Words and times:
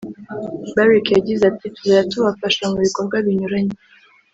Barick 0.75 1.07
yagize 1.17 1.43
ati 1.51 1.65
“Tuzajya 1.75 2.07
tubafasha 2.11 2.63
mu 2.71 2.77
bikorwa 2.85 3.15
binyuranye 3.25 3.75